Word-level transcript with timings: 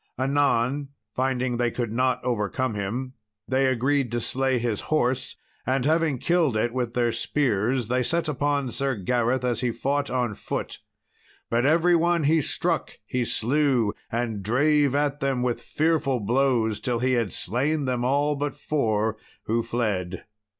Anon, 0.17 0.87
finding 1.13 1.57
they 1.57 1.69
could 1.69 1.91
not 1.91 2.23
overcome 2.23 2.73
him, 2.73 3.13
they 3.47 3.67
agreed 3.67 4.11
to 4.11 4.19
slay 4.19 4.57
his 4.57 4.81
horse; 4.89 5.35
and 5.63 5.85
having 5.85 6.17
killed 6.17 6.57
it 6.57 6.73
with 6.73 6.95
their 6.95 7.11
spears, 7.11 7.87
they 7.87 8.01
set 8.01 8.27
upon 8.27 8.71
Sir 8.71 8.95
Gareth 8.95 9.45
as 9.45 9.61
he 9.61 9.69
fought 9.69 10.09
on 10.09 10.33
foot. 10.33 10.79
But 11.51 11.67
every 11.67 11.95
one 11.95 12.23
he 12.23 12.41
struck 12.41 12.97
he 13.05 13.23
slew, 13.23 13.93
and 14.11 14.41
drave 14.41 14.95
at 14.95 15.19
them 15.19 15.43
with 15.43 15.61
fearful 15.61 16.19
blows, 16.19 16.79
till 16.79 16.97
he 16.97 17.11
had 17.13 17.31
slain 17.31 17.85
them 17.85 18.03
all 18.03 18.35
but 18.35 18.55
four, 18.55 19.17
who 19.43 19.61
fled. 19.61 20.25